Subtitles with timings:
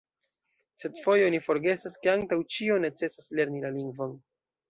[0.83, 4.19] Sed foje oni forgesas, ke antaŭ ĉio necesas lerni la lingvon.